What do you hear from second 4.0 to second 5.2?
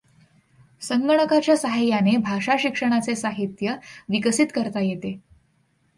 विकसित करता येते.